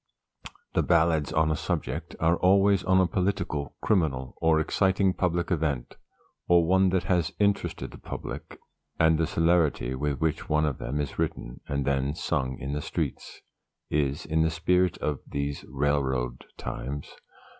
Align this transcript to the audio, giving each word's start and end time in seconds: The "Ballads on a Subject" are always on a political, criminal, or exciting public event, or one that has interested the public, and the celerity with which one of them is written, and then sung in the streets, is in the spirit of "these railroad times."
The 0.73 0.81
"Ballads 0.81 1.31
on 1.31 1.51
a 1.51 1.55
Subject" 1.55 2.15
are 2.19 2.35
always 2.37 2.83
on 2.83 2.99
a 2.99 3.05
political, 3.05 3.75
criminal, 3.81 4.33
or 4.41 4.59
exciting 4.59 5.13
public 5.13 5.51
event, 5.51 5.95
or 6.47 6.65
one 6.65 6.89
that 6.89 7.03
has 7.03 7.31
interested 7.37 7.91
the 7.91 7.99
public, 7.99 8.57
and 8.99 9.19
the 9.19 9.27
celerity 9.27 9.93
with 9.93 10.19
which 10.19 10.49
one 10.49 10.65
of 10.65 10.79
them 10.79 10.99
is 10.99 11.19
written, 11.19 11.61
and 11.67 11.85
then 11.85 12.15
sung 12.15 12.57
in 12.57 12.73
the 12.73 12.81
streets, 12.81 13.41
is 13.91 14.25
in 14.25 14.41
the 14.41 14.49
spirit 14.49 14.97
of 14.97 15.19
"these 15.27 15.63
railroad 15.69 16.45
times." 16.57 17.15